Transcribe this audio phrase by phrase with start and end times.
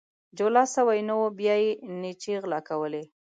[0.37, 3.03] جولا سوى نه وو، بيا يې نيچې غلا کولې.